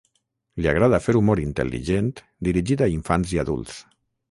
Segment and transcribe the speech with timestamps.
[0.63, 2.09] Li agrada fer humor intel·ligent
[2.49, 3.79] dirigit a infants i adults.